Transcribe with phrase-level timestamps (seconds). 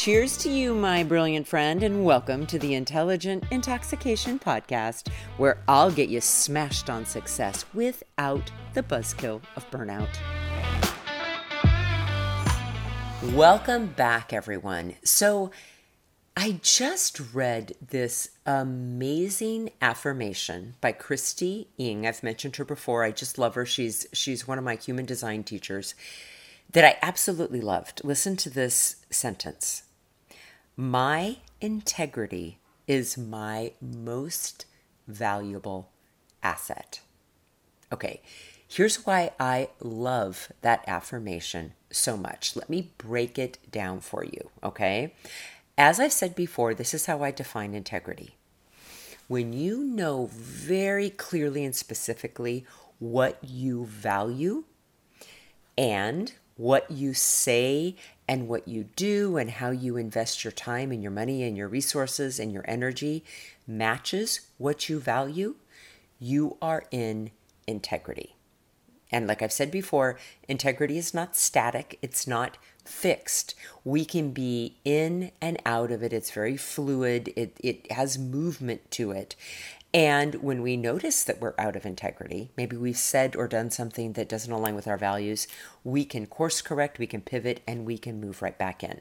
[0.00, 5.90] Cheers to you, my brilliant friend, and welcome to the Intelligent Intoxication Podcast, where I'll
[5.90, 10.08] get you smashed on success without the buzzkill of burnout.
[13.34, 14.94] Welcome back, everyone.
[15.04, 15.50] So,
[16.34, 22.06] I just read this amazing affirmation by Christie Inge.
[22.06, 23.04] I've mentioned her before.
[23.04, 23.66] I just love her.
[23.66, 25.94] She's she's one of my human design teachers
[26.72, 28.00] that I absolutely loved.
[28.02, 29.82] Listen to this sentence.
[30.80, 34.64] My integrity is my most
[35.06, 35.90] valuable
[36.42, 37.02] asset.
[37.92, 38.22] Okay,
[38.66, 42.56] here's why I love that affirmation so much.
[42.56, 45.12] Let me break it down for you, okay?
[45.76, 48.36] As I've said before, this is how I define integrity.
[49.28, 52.64] When you know very clearly and specifically
[52.98, 54.64] what you value
[55.76, 57.96] and what you say
[58.28, 61.66] and what you do and how you invest your time and your money and your
[61.66, 63.24] resources and your energy
[63.66, 65.54] matches what you value,
[66.18, 67.30] you are in
[67.66, 68.36] integrity.
[69.10, 73.54] And like I've said before, integrity is not static, it's not fixed.
[73.82, 76.12] We can be in and out of it.
[76.12, 79.34] It's very fluid, it, it has movement to it.
[79.92, 84.12] And when we notice that we're out of integrity, maybe we've said or done something
[84.12, 85.48] that doesn't align with our values,
[85.82, 89.00] we can course correct, we can pivot, and we can move right back in.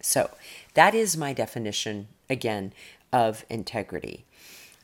[0.00, 0.30] So
[0.74, 2.72] that is my definition, again,
[3.12, 4.26] of integrity.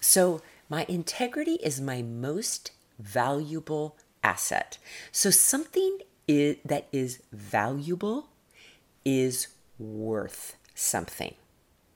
[0.00, 4.78] So my integrity is my most valuable asset.
[5.12, 8.28] So something is, that is valuable
[9.04, 11.34] is worth something.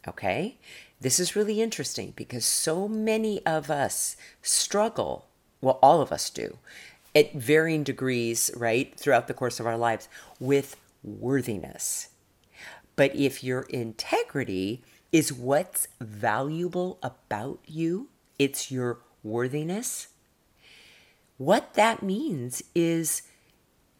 [0.06, 0.58] Okay?
[1.00, 5.26] This is really interesting because so many of us struggle,
[5.60, 6.58] well, all of us do,
[7.14, 10.08] at varying degrees, right, throughout the course of our lives
[10.40, 12.08] with worthiness.
[12.96, 14.82] But if your integrity
[15.12, 18.08] is what's valuable about you,
[18.38, 20.08] it's your worthiness,
[21.36, 23.22] what that means is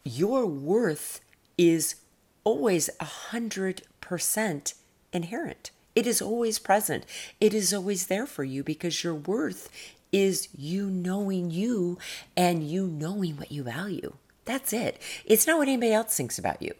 [0.03, 1.21] your worth
[1.57, 1.95] is
[2.43, 4.73] always a hundred percent
[5.13, 5.71] inherent.
[5.95, 7.05] It is always present.
[7.39, 9.69] It is always there for you because your worth
[10.11, 11.97] is you knowing you
[12.35, 14.13] and you knowing what you value.
[14.45, 14.99] That's it.
[15.25, 16.73] It's not what anybody else thinks about you,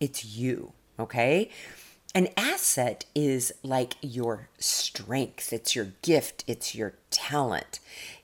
[0.00, 0.72] it's you.
[0.98, 1.50] Okay?
[2.14, 7.80] An asset is like your strength, it's your gift, it's your talent,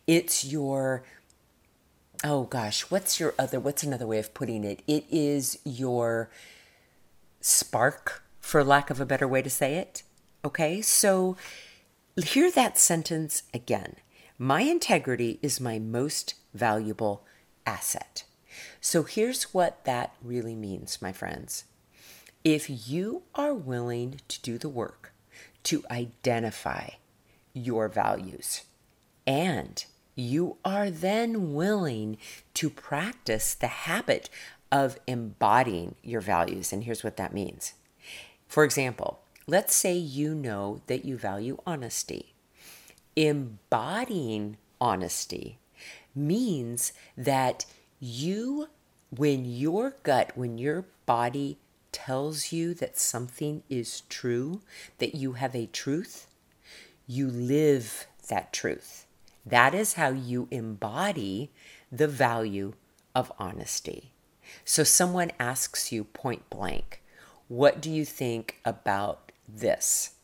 [0.06, 1.02] it's your
[2.22, 4.82] oh gosh, what's your other what's another way of putting it?
[4.86, 6.30] It is your
[7.40, 10.02] spark, for lack of a better way to say it.
[10.44, 11.36] Okay, so
[12.16, 13.96] hear that sentence again.
[14.38, 17.26] My integrity is my most valuable
[17.66, 18.24] asset.
[18.80, 21.64] So here's what that really means, my friends.
[22.42, 25.12] If you are willing to do the work
[25.64, 26.88] to identify
[27.52, 28.62] your values
[29.26, 29.84] and
[30.14, 32.16] you are then willing
[32.54, 34.30] to practice the habit
[34.72, 36.72] of embodying your values.
[36.72, 37.74] And here's what that means.
[38.48, 42.34] For example, Let's say you know that you value honesty.
[43.16, 45.58] Embodying honesty
[46.14, 47.64] means that
[47.98, 48.68] you,
[49.10, 51.58] when your gut, when your body
[51.90, 54.60] tells you that something is true,
[54.98, 56.28] that you have a truth,
[57.08, 59.04] you live that truth.
[59.44, 61.50] That is how you embody
[61.90, 62.74] the value
[63.16, 64.12] of honesty.
[64.64, 67.02] So, someone asks you point blank,
[67.48, 70.14] What do you think about this.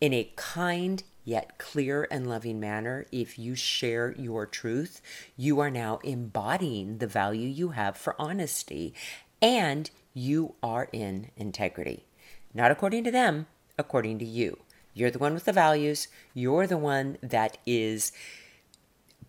[0.00, 5.00] In a kind yet clear and loving manner, if you share your truth,
[5.36, 8.94] you are now embodying the value you have for honesty
[9.40, 12.04] and you are in integrity.
[12.52, 13.46] Not according to them,
[13.78, 14.58] according to you.
[14.92, 18.12] You're the one with the values, you're the one that is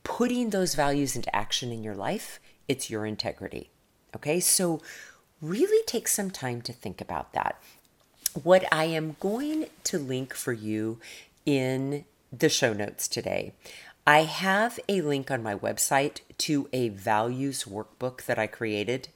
[0.03, 2.39] putting those values into action in your life.
[2.67, 3.71] It's your integrity.
[4.15, 4.81] Okay, so
[5.41, 7.59] really take some time to think about that
[8.43, 10.99] what I am going to link for you
[11.45, 13.53] in the show notes today.
[14.05, 19.07] I have a link on my website to a values workbook that I created.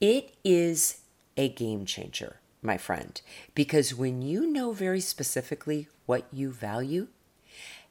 [0.00, 1.00] It is
[1.36, 3.20] a game changer, my friend,
[3.54, 7.08] because when you know very specifically what you value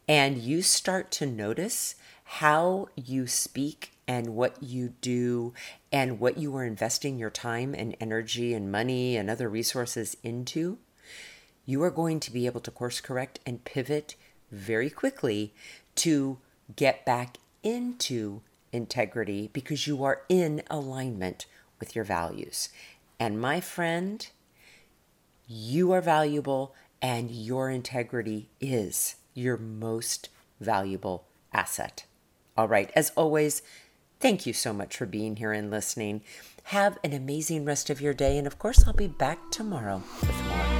[0.07, 5.53] and you start to notice how you speak and what you do
[5.91, 10.77] and what you are investing your time and energy and money and other resources into,
[11.65, 14.15] you are going to be able to course correct and pivot
[14.51, 15.53] very quickly
[15.95, 16.37] to
[16.75, 21.45] get back into integrity because you are in alignment
[21.79, 22.69] with your values.
[23.19, 24.27] And my friend,
[25.47, 30.29] you are valuable and your integrity is your most
[30.59, 32.05] valuable asset.
[32.57, 33.61] All right, as always,
[34.19, 36.21] thank you so much for being here and listening.
[36.65, 40.45] Have an amazing rest of your day, and of course, I'll be back tomorrow with
[40.47, 40.77] more.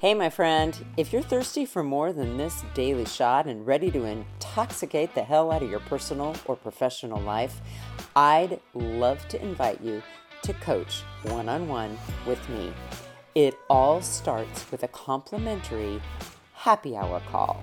[0.00, 4.04] Hey, my friend, if you're thirsty for more than this daily shot and ready to
[4.04, 7.60] intoxicate the hell out of your personal or professional life,
[8.14, 10.02] I'd love to invite you
[10.42, 12.72] to coach one on one with me.
[13.34, 16.00] It all starts with a complimentary
[16.54, 17.62] happy hour call.